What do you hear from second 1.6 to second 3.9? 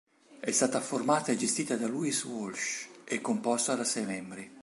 da Louis Walsh e composta da